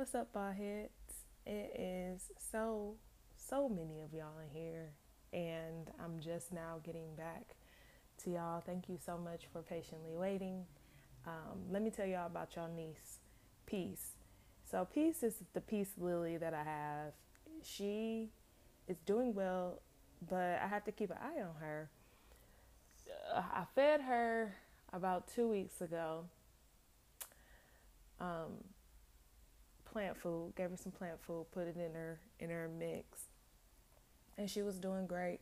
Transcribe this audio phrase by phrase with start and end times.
[0.00, 1.26] What's up, ball heads?
[1.44, 2.94] It is so,
[3.36, 4.92] so many of y'all in here,
[5.34, 7.54] and I'm just now getting back
[8.24, 8.62] to y'all.
[8.64, 10.64] Thank you so much for patiently waiting.
[11.26, 13.18] Um, let me tell y'all about y'all niece,
[13.66, 14.12] Peace.
[14.70, 17.12] So, Peace is the peace lily that I have.
[17.62, 18.30] She
[18.88, 19.82] is doing well,
[20.30, 21.90] but I have to keep an eye on her.
[23.34, 24.54] Uh, I fed her
[24.94, 26.24] about two weeks ago.
[28.18, 28.64] Um,
[29.90, 33.28] plant food, gave her some plant food, put it in her in her mix.
[34.38, 35.40] And she was doing great.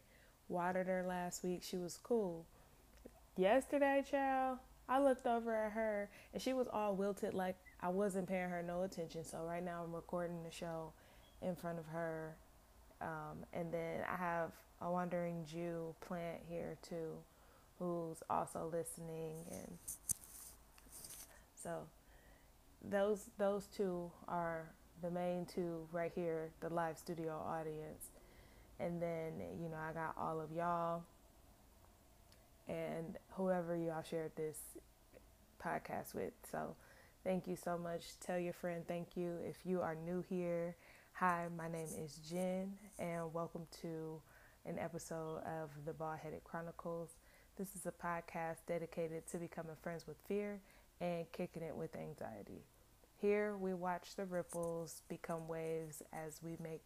[0.48, 1.62] Watered her last week.
[1.62, 2.47] She was cool.
[3.37, 4.59] Yesterday, child,
[4.89, 8.62] I looked over at her and she was all wilted like I wasn't paying her
[8.62, 9.25] no attention.
[9.25, 10.92] So right now I'm recording the show
[11.42, 12.34] in front of her.
[13.01, 17.12] Um, and then I have a wandering Jew plant here too,
[17.78, 19.78] who's also listening and
[21.62, 21.83] so
[22.82, 24.70] those those two are
[25.02, 28.11] the main two right here, the live studio audience.
[28.80, 31.03] And then, you know, I got all of y'all
[32.69, 34.58] and whoever y'all shared this
[35.64, 36.33] podcast with.
[36.50, 36.77] So
[37.25, 38.03] thank you so much.
[38.20, 39.34] Tell your friend thank you.
[39.44, 40.77] If you are new here,
[41.12, 44.20] hi, my name is Jen, and welcome to
[44.66, 47.10] an episode of the Bald Headed Chronicles.
[47.56, 50.60] This is a podcast dedicated to becoming friends with fear
[51.00, 52.64] and kicking it with anxiety.
[53.20, 56.82] Here we watch the ripples become waves as we make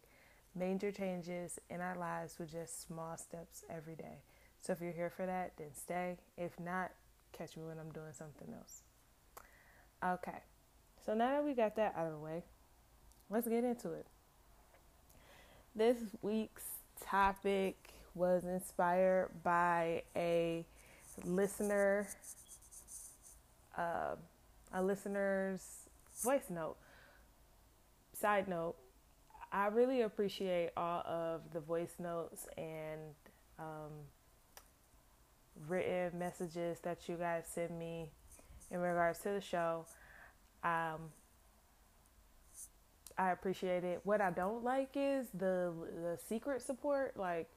[0.55, 4.23] major changes in our lives with just small steps every day.
[4.59, 6.17] So if you're here for that, then stay.
[6.37, 6.91] If not,
[7.31, 8.81] catch me when I'm doing something else.
[10.03, 10.39] Okay,
[11.05, 12.43] so now that we got that out of the way,
[13.29, 14.05] let's get into it.
[15.75, 16.65] This week's
[17.01, 20.65] topic was inspired by a
[21.25, 22.07] listener,
[23.77, 24.15] uh,
[24.73, 25.89] a listener's
[26.23, 26.75] voice note.
[28.13, 28.75] Side note,
[29.51, 33.01] I really appreciate all of the voice notes and
[33.59, 33.91] um,
[35.67, 38.09] written messages that you guys send me
[38.71, 39.85] in regards to the show.
[40.63, 41.11] Um,
[43.17, 44.01] I appreciate it.
[44.03, 45.71] What I don't like is the
[46.01, 47.15] the secret support.
[47.15, 47.47] Like,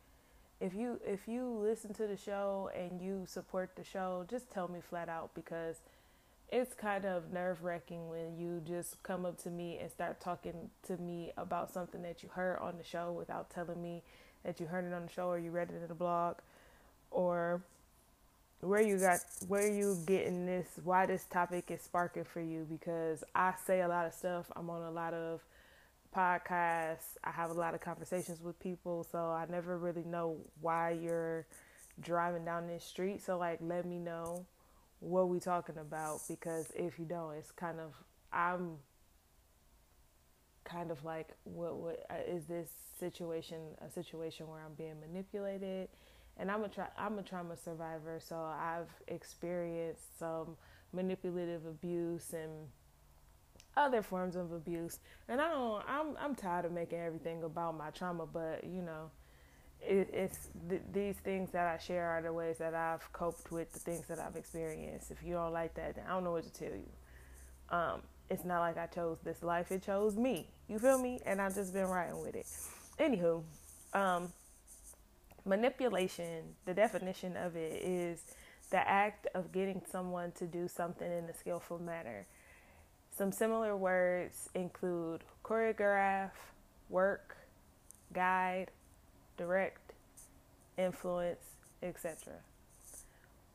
[0.61, 4.69] if you if you listen to the show and you support the show, just tell
[4.69, 5.77] me flat out because
[6.51, 10.71] it's kind of nerve wracking when you just come up to me and start talking
[10.87, 14.03] to me about something that you heard on the show without telling me
[14.45, 16.37] that you heard it on the show or you read it in a blog
[17.11, 17.62] or
[18.61, 19.19] where you got
[19.49, 23.89] where you getting this why this topic is sparking for you because I say a
[23.89, 24.51] lot of stuff.
[24.55, 25.43] I'm on a lot of
[26.17, 27.17] podcasts.
[27.25, 31.47] I have a lot of conversations with people, so I never really know why you're
[32.01, 33.23] driving down this street.
[33.23, 34.47] So like let me know
[35.01, 37.93] what we talking about because if you don't it's kind of
[38.33, 38.77] i'm
[40.65, 45.89] kind of like what what uh, is this situation a situation where i'm being manipulated?
[46.39, 50.57] And i'm a tra- i'm a trauma survivor so i've experienced some
[50.93, 52.51] manipulative abuse and
[53.77, 54.99] other forms of abuse.
[55.28, 59.11] And i don't i'm i'm tired of making everything about my trauma but you know
[59.81, 63.73] it, it's th- these things that I share are the ways that I've coped with
[63.73, 65.11] the things that I've experienced.
[65.11, 66.89] If you don't like that, I don't know what to tell you.
[67.77, 70.49] Um, it's not like I chose this life; it chose me.
[70.69, 71.21] You feel me?
[71.25, 72.47] And I've just been riding with it.
[72.99, 73.43] Anywho,
[73.93, 74.33] um,
[75.45, 76.55] manipulation.
[76.65, 78.21] The definition of it is
[78.71, 82.27] the act of getting someone to do something in a skillful manner.
[83.17, 86.33] Some similar words include choreograph,
[86.91, 87.37] work,
[88.13, 88.71] guide,
[89.37, 89.93] direct,
[90.77, 91.45] influence,
[91.83, 92.35] etc.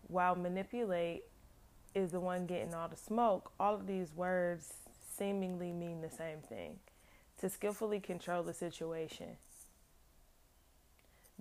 [0.08, 1.24] While manipulate
[1.94, 4.74] is the one getting all the smoke, all of these words
[5.18, 6.80] seemingly mean the same thing
[7.40, 9.38] to skillfully control the situation.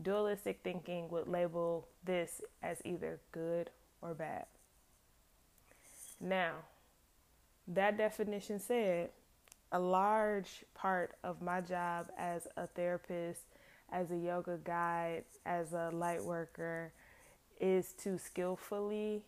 [0.00, 4.46] Dualistic thinking would label this as either good or bad.
[6.20, 6.52] Now,
[7.68, 9.10] that definition said,
[9.72, 13.42] a large part of my job as a therapist
[13.92, 16.92] as a yoga guide, as a light worker,
[17.60, 19.22] is to skillfully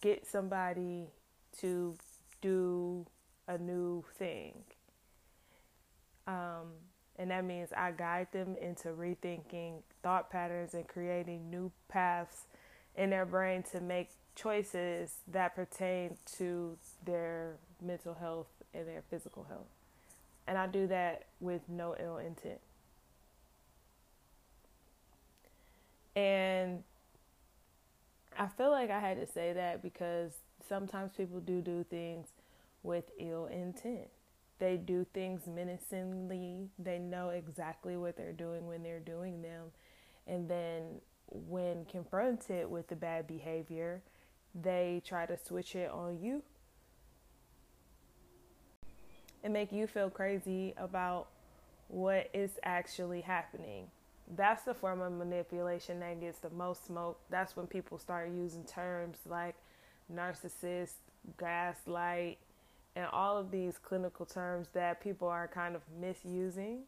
[0.00, 1.08] get somebody
[1.60, 1.96] to
[2.40, 3.06] do
[3.46, 4.54] a new thing.
[6.26, 6.68] Um,
[7.16, 12.44] and that means I guide them into rethinking thought patterns and creating new paths
[12.94, 19.46] in their brain to make choices that pertain to their mental health and their physical
[19.48, 19.66] health.
[20.46, 22.60] And I do that with no ill intent.
[26.18, 26.82] And
[28.36, 30.32] I feel like I had to say that because
[30.68, 32.26] sometimes people do do things
[32.82, 34.08] with ill intent.
[34.58, 36.70] they do things menacingly.
[36.76, 39.66] They know exactly what they're doing when they're doing them.
[40.26, 44.02] And then when confronted with the bad behavior,
[44.60, 46.42] they try to switch it on you
[49.44, 51.28] and make you feel crazy about
[51.86, 53.86] what is actually happening.
[54.36, 57.18] That's the form of manipulation that gets the most smoke.
[57.30, 59.54] That's when people start using terms like
[60.12, 60.94] narcissist,
[61.38, 62.38] gaslight,
[62.94, 66.80] and all of these clinical terms that people are kind of misusing.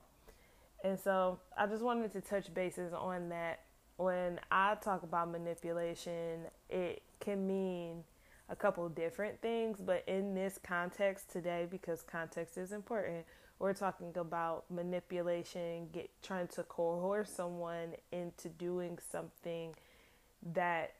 [0.84, 3.60] And so I just wanted to touch bases on that.
[3.96, 8.02] When I talk about manipulation, it can mean
[8.50, 13.24] a couple different things, but in this context today, because context is important,
[13.60, 19.74] we're talking about manipulation, get trying to coerce someone into doing something
[20.54, 20.94] that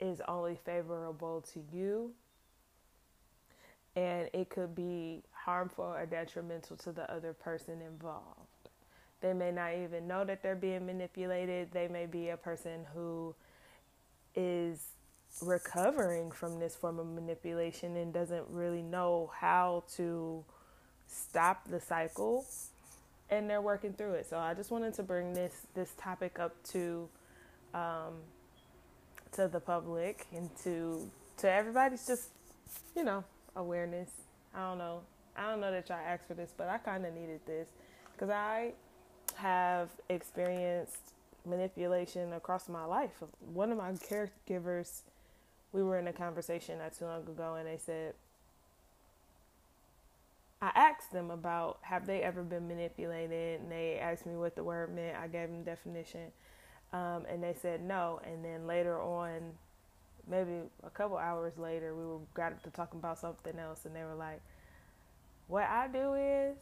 [0.00, 2.12] is only favorable to you
[3.96, 8.48] and it could be harmful or detrimental to the other person involved.
[9.20, 11.70] They may not even know that they're being manipulated.
[11.72, 13.34] They may be a person who
[14.34, 14.80] is
[15.42, 20.44] recovering from this form of manipulation and doesn't really know how to
[21.06, 22.44] stop the cycle
[23.30, 24.26] and they're working through it.
[24.28, 27.08] So I just wanted to bring this this topic up to
[27.72, 28.14] um,
[29.32, 32.28] to the public and to to everybody's just
[32.96, 33.24] you know
[33.56, 34.10] awareness.
[34.54, 35.00] I don't know.
[35.36, 37.66] I don't know that y'all asked for this, but I kind of needed this
[38.12, 38.72] because I
[39.34, 41.14] have experienced
[41.44, 43.10] manipulation across my life.
[43.52, 45.02] One of my caregivers,
[45.74, 48.14] we were in a conversation not too long ago, and they said,
[50.62, 54.62] I asked them about have they ever been manipulated, and they asked me what the
[54.62, 55.16] word meant.
[55.16, 56.30] I gave them definition,
[56.92, 58.20] um, and they said no.
[58.24, 59.40] And then later on,
[60.30, 60.52] maybe
[60.84, 64.14] a couple hours later, we were got to talking about something else, and they were
[64.14, 64.40] like,
[65.48, 66.56] "What I do is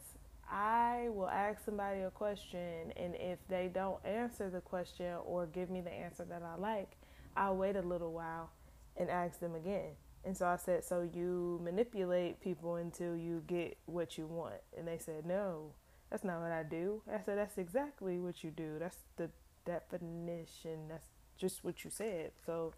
[0.51, 5.69] I will ask somebody a question, and if they don't answer the question or give
[5.69, 6.89] me the answer that I like,
[7.37, 8.49] I'll wait a little while
[8.97, 13.77] and ask them again." And so I said, "So you manipulate people until you get
[13.85, 15.73] what you want?" And they said, "No,
[16.09, 18.79] that's not what I do." I said, "That's exactly what you do.
[18.79, 19.29] That's the
[19.65, 20.87] definition.
[20.87, 21.07] That's
[21.37, 22.73] just what you said." So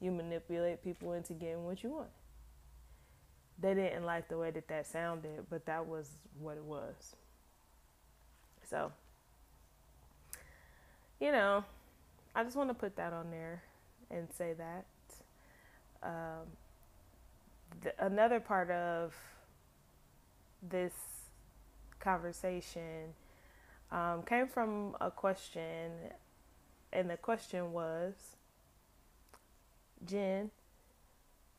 [0.00, 2.10] you manipulate people into getting what you want.
[3.58, 7.16] They didn't like the way that that sounded, but that was what it was.
[8.64, 8.92] So,
[11.20, 11.64] you know,
[12.34, 13.62] I just want to put that on there
[14.10, 14.86] and say that.
[16.04, 16.46] Um,
[17.82, 19.14] the, another part of
[20.62, 20.92] this
[21.98, 23.14] conversation
[23.90, 25.90] um, came from a question,
[26.92, 28.14] and the question was
[30.04, 30.50] Jen,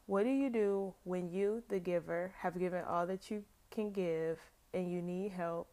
[0.06, 4.40] what do you do when you, the giver, have given all that you can give
[4.74, 5.68] and you need help,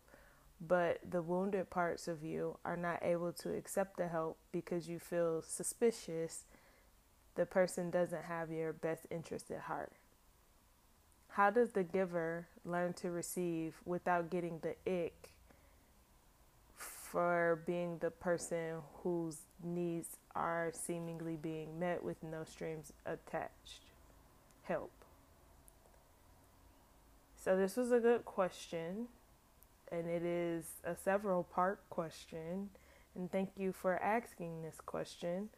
[0.66, 4.98] but the wounded parts of you are not able to accept the help because you
[4.98, 6.44] feel suspicious
[7.34, 9.92] the person doesn't have your best interest at heart?
[11.28, 15.32] How does the giver learn to receive without getting the ick
[17.12, 23.82] for being the person whose needs are seemingly being met with no strings attached.
[24.62, 24.90] Help.
[27.36, 29.08] So, this was a good question,
[29.90, 32.70] and it is a several part question.
[33.14, 35.50] And thank you for asking this question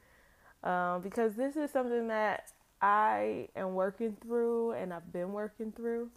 [0.64, 6.10] um, because this is something that I am working through and I've been working through.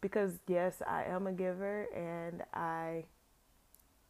[0.00, 3.04] Because, yes, I am a giver and I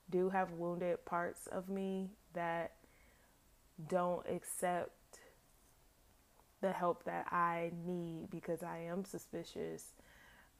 [0.09, 2.73] do have wounded parts of me that
[3.89, 5.19] don't accept
[6.63, 9.89] the help that I need because I am suspicious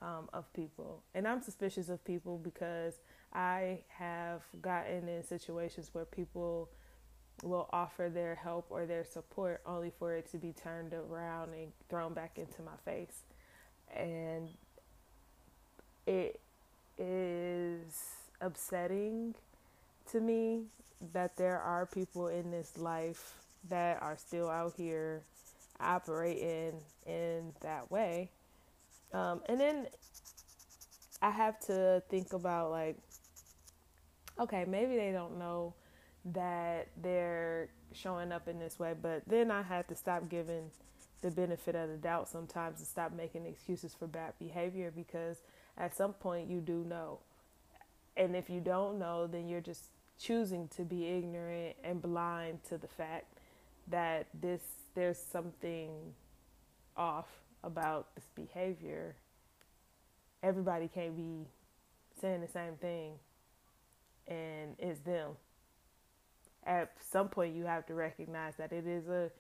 [0.03, 1.03] um, of people.
[1.15, 2.95] And I'm suspicious of people because
[3.33, 6.69] I have gotten in situations where people
[7.43, 11.73] will offer their help or their support only for it to be turned around and
[11.89, 13.23] thrown back into my face.
[13.95, 14.49] And
[16.07, 16.41] it
[16.99, 19.35] is upsetting
[20.11, 20.65] to me
[21.13, 23.35] that there are people in this life
[23.69, 25.23] that are still out here
[25.81, 26.75] operating
[27.07, 28.31] in that way.
[29.13, 29.87] Um, and then
[31.21, 32.97] I have to think about like,
[34.39, 35.75] okay, maybe they don't know
[36.25, 40.71] that they're showing up in this way, but then I have to stop giving
[41.21, 45.43] the benefit of the doubt sometimes and stop making excuses for bad behavior because
[45.79, 47.19] at some point you do know.
[48.17, 49.85] And if you don't know, then you're just
[50.19, 53.39] choosing to be ignorant and blind to the fact
[53.89, 54.63] that this
[54.95, 55.91] there's something
[56.97, 57.27] off
[57.65, 59.17] about this behavior
[60.43, 61.47] everybody can't be
[62.21, 63.13] saying the same thing
[64.27, 65.31] and it's them.
[66.67, 69.31] At some point, you have to recognize that it is a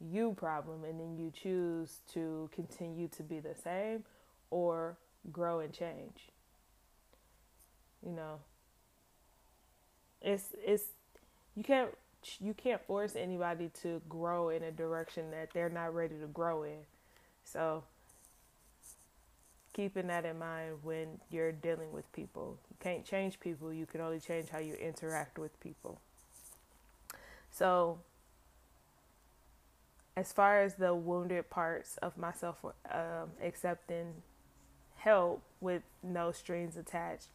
[0.00, 4.04] you problem, and then you choose to continue to be the same
[4.50, 4.98] or
[5.32, 6.28] grow and change.
[8.04, 8.40] You know,
[10.20, 10.84] it's it's
[11.54, 11.90] you can't
[12.40, 16.64] you can't force anybody to grow in a direction that they're not ready to grow
[16.64, 16.84] in.
[17.44, 17.84] So
[19.72, 22.58] keeping that in mind when you're dealing with people.
[22.70, 26.00] You can't change people, you can only change how you interact with people.
[27.56, 27.98] So,
[30.16, 34.14] as far as the wounded parts of myself, um, accepting
[34.96, 37.28] help with no strings attached,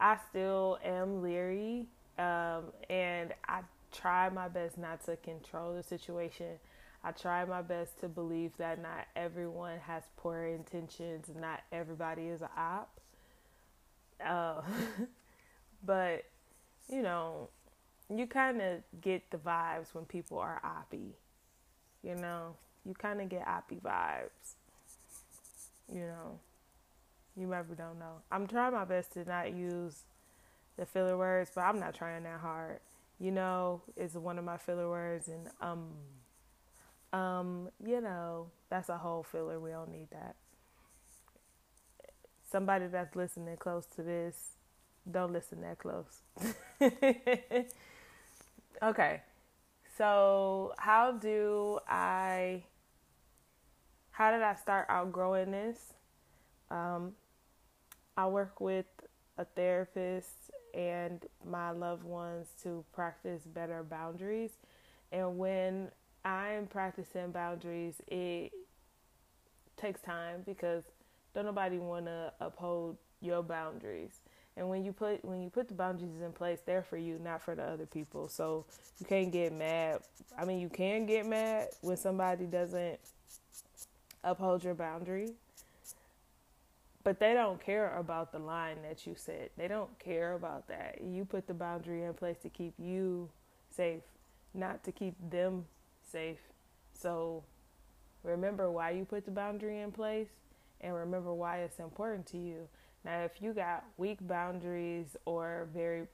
[0.00, 1.86] I still am leery
[2.18, 3.60] um, and I
[3.92, 6.58] try my best not to control the situation
[7.04, 12.42] I try my best to believe that not everyone has poor intentions, not everybody is
[12.42, 13.00] an op.
[14.24, 14.62] Uh,
[15.84, 16.24] but,
[16.88, 17.48] you know,
[18.18, 21.10] you kind of get the vibes when people are oppy.
[22.02, 24.54] You know, you kind of get oppy vibes.
[25.92, 26.38] You know,
[27.36, 28.22] you never don't know.
[28.30, 30.02] I'm trying my best to not use
[30.76, 32.80] the filler words, but I'm not trying that hard.
[33.20, 35.90] You know, is one of my filler words, and um
[37.12, 39.60] um, you know, that's a whole filler.
[39.60, 40.34] We don't need that.
[42.50, 44.56] Somebody that's listening close to this,
[45.10, 46.22] don't listen that close.
[48.82, 49.22] okay.
[49.96, 52.64] So, how do I
[54.12, 55.94] how did I start outgrowing this?
[56.70, 57.12] Um,
[58.16, 58.86] I work with
[59.38, 64.50] a therapist and my loved ones to practice better boundaries.
[65.10, 65.90] And when
[66.24, 68.52] I'm practicing boundaries, it
[69.76, 70.84] takes time because
[71.34, 74.20] don't nobody want to uphold your boundaries.
[74.56, 77.42] And when you put when you put the boundaries in place, they're for you, not
[77.42, 78.28] for the other people.
[78.28, 78.66] So
[78.98, 80.00] you can't get mad.
[80.38, 83.00] I mean, you can get mad when somebody doesn't
[84.22, 85.32] uphold your boundary,
[87.02, 89.52] but they don't care about the line that you set.
[89.56, 91.00] They don't care about that.
[91.02, 93.30] You put the boundary in place to keep you
[93.74, 94.02] safe,
[94.54, 95.64] not to keep them
[96.10, 96.38] safe.
[96.92, 97.42] So
[98.22, 100.28] remember why you put the boundary in place
[100.80, 102.68] and remember why it's important to you.
[103.04, 106.06] Now, if you got weak boundaries or very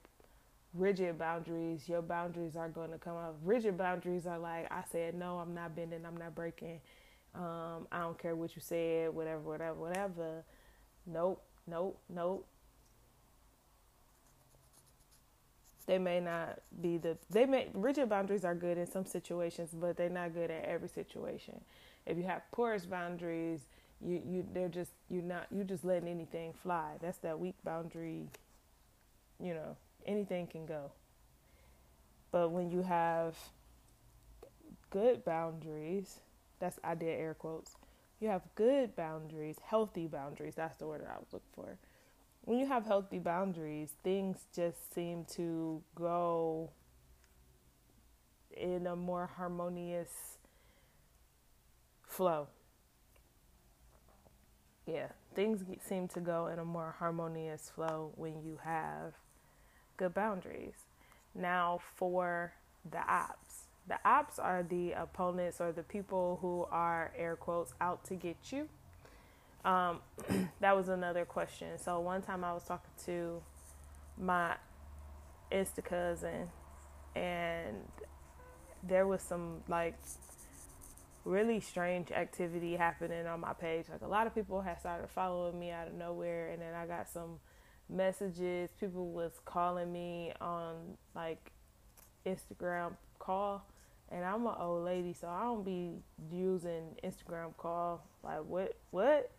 [0.73, 3.37] rigid boundaries, your boundaries are going to come up.
[3.43, 6.81] Rigid boundaries are like, I said, no, I'm not bending, I'm not breaking.
[7.35, 10.43] Um, I don't care what you said, whatever, whatever, whatever.
[11.05, 12.47] Nope, nope, nope.
[15.89, 19.97] they may not be the they may rigid boundaries are good in some situations but
[19.97, 21.59] they're not good at every situation
[22.05, 23.61] if you have porous boundaries
[24.05, 26.93] you you they're just you're not you're just letting anything fly.
[27.01, 28.27] That's that weak boundary
[29.41, 29.75] you know
[30.05, 30.91] anything can go.
[32.31, 33.35] But when you have
[34.89, 36.19] good boundaries
[36.59, 37.75] that's i did air quotes
[38.19, 41.77] you have good boundaries healthy boundaries that's the word i was looking for.
[42.49, 46.71] When you have healthy boundaries, things just seem to go
[48.55, 50.37] in a more harmonious
[52.07, 52.47] flow.
[54.91, 59.13] Yeah, things seem to go in a more harmonious flow when you have
[59.97, 60.85] good boundaries.
[61.35, 62.53] Now, for
[62.89, 68.03] the ops, the ops are the opponents or the people who are air quotes out
[68.05, 68.67] to get you
[69.65, 69.99] um,
[70.59, 71.77] that was another question.
[71.77, 73.41] So one time I was talking to
[74.17, 74.55] my
[75.51, 76.49] insta cousin,
[77.15, 77.75] and
[78.83, 79.95] there was some like
[81.29, 83.85] really strange activity happening on my page.
[83.89, 86.85] Like a lot of people had started following me out of nowhere, and then I
[86.85, 87.39] got some
[87.87, 88.71] messages.
[88.79, 91.51] People was calling me on like
[92.25, 93.63] Instagram call,
[94.09, 95.91] and I'm an old lady, so I don't be
[96.31, 98.03] using Instagram call.
[98.23, 98.75] Like what?
[98.89, 99.31] What?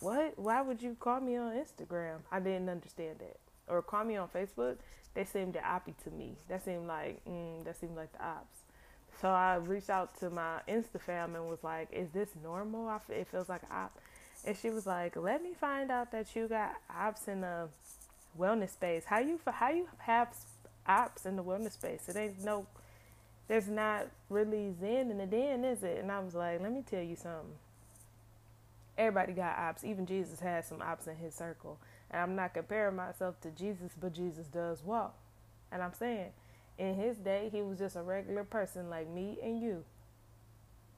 [0.00, 0.38] what?
[0.38, 2.18] Why would you call me on Instagram?
[2.30, 3.38] I didn't understand that.
[3.66, 4.76] Or call me on Facebook.
[5.14, 6.36] They seemed the oppy to me.
[6.48, 8.61] That seemed like, mm, that seemed like the ops.
[9.20, 12.88] So I reached out to my Insta fam and was like, "Is this normal?
[12.88, 13.98] I it feels like op."
[14.44, 17.68] And she was like, "Let me find out that you got ops in the
[18.38, 19.04] wellness space.
[19.04, 20.34] How you how you have
[20.86, 22.08] ops in the wellness space?
[22.08, 22.66] It ain't no,
[23.46, 26.82] there's not really zen in the den, is it?" And I was like, "Let me
[26.82, 27.56] tell you something
[28.96, 29.84] everybody got ops.
[29.84, 31.78] Even Jesus had some ops in his circle.
[32.10, 35.14] And I'm not comparing myself to Jesus, but Jesus does walk.
[35.70, 36.30] And I'm saying,
[36.82, 39.84] in his day, he was just a regular person like me and you.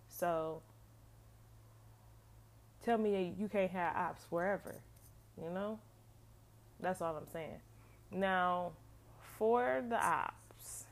[0.08, 0.62] So,
[2.82, 4.76] tell me you can't have ops wherever,
[5.36, 5.78] you know?
[6.80, 7.60] That's all I'm saying.
[8.10, 8.72] Now,
[9.38, 10.84] for the ops,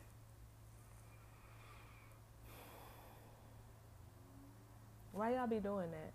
[5.12, 6.12] why y'all be doing that?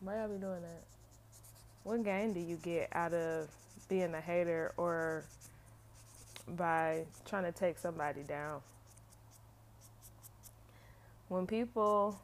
[0.00, 0.82] Why y'all be doing that?
[1.82, 3.48] What gain do you get out of
[3.88, 5.24] being a hater or
[6.48, 8.60] by trying to take somebody down?
[11.28, 12.20] When people,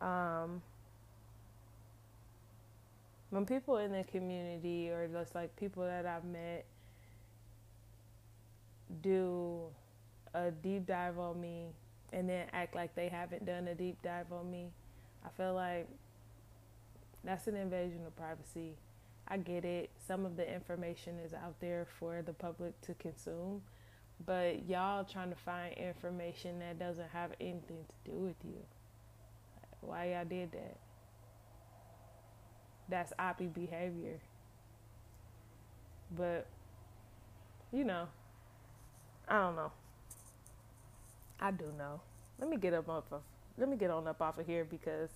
[0.00, 0.62] um,
[3.30, 6.64] when people in the community or just like people that I've met
[9.02, 9.64] do
[10.34, 11.66] a deep dive on me
[12.12, 14.68] and then act like they haven't done a deep dive on me,
[15.24, 15.88] I feel like
[17.22, 18.74] that's an invasion of privacy.
[19.28, 19.90] I get it.
[20.06, 23.62] Some of the information is out there for the public to consume,
[24.26, 28.58] but y'all trying to find information that doesn't have anything to do with you.
[29.80, 30.76] Why y'all did that?
[32.88, 34.20] that's oppie behavior.
[36.16, 36.46] But
[37.72, 38.06] you know,
[39.28, 39.72] I don't know.
[41.40, 42.00] I do know.
[42.38, 43.22] Let me get up off of
[43.58, 45.10] let me get on up off of here because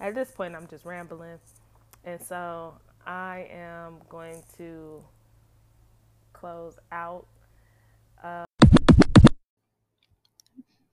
[0.00, 1.38] at this point I'm just rambling.
[2.04, 2.74] And so
[3.06, 5.04] I am going to
[6.32, 7.26] close out.
[8.22, 8.44] Uh,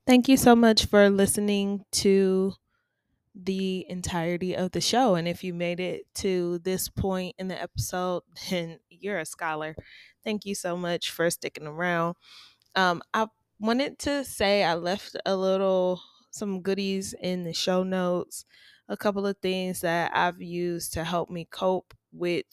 [0.06, 2.54] Thank you so much for listening to
[3.34, 5.14] the entirety of the show.
[5.14, 9.76] And if you made it to this point in the episode, then you're a scholar.
[10.24, 12.16] Thank you so much for sticking around.
[12.76, 13.28] Um, I
[13.60, 16.00] wanted to say I left a little,
[16.30, 18.44] some goodies in the show notes,
[18.88, 22.46] a couple of things that I've used to help me cope with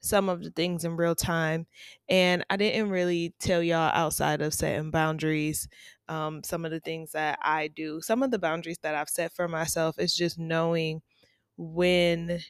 [0.00, 1.66] some of the things in real time.
[2.08, 5.68] And I didn't really tell y'all outside of setting boundaries
[6.08, 8.00] um, some of the things that I do.
[8.00, 11.02] Some of the boundaries that I've set for myself is just knowing
[11.56, 12.40] when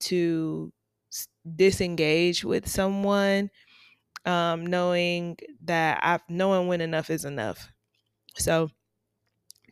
[0.00, 0.72] to
[1.56, 3.50] disengage with someone,
[4.26, 7.72] um, knowing that I've knowing when enough is enough.
[8.36, 8.70] So,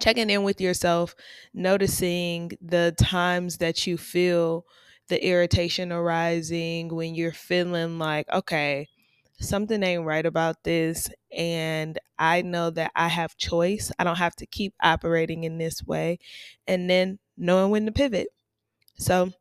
[0.00, 1.14] checking in with yourself,
[1.54, 4.66] noticing the times that you feel
[5.08, 8.88] the irritation arising, when you're feeling like, okay,
[9.40, 13.90] something ain't right about this and I know that I have choice.
[13.98, 16.18] I don't have to keep operating in this way
[16.66, 18.28] and then knowing when to pivot.
[18.98, 19.32] So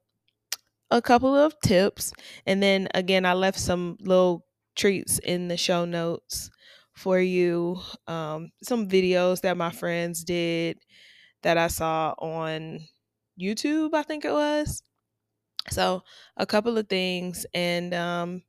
[0.89, 2.13] a couple of tips
[2.45, 4.45] and then again I left some little
[4.76, 6.50] treats in the show notes
[6.93, 10.78] for you um, some videos that my friends did
[11.43, 12.80] that I saw on
[13.39, 14.84] YouTube I think it was
[15.69, 16.04] so
[16.38, 18.43] a couple of things and um,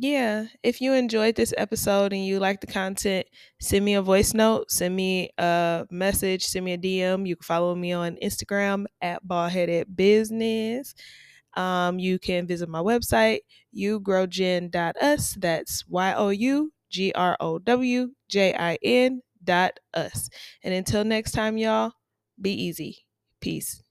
[0.00, 3.26] yeah, if you enjoyed this episode and you like the content,
[3.60, 7.26] send me a voice note, send me a message, send me a DM.
[7.26, 10.94] You can follow me on Instagram at baldheaded business.
[11.56, 13.40] Um, you can visit my website,
[13.76, 15.34] yougrowjin.us.
[15.40, 20.28] That's Y O U G R O W J I N dot us.
[20.62, 21.92] And until next time, y'all,
[22.40, 22.98] be easy.
[23.40, 23.82] Peace.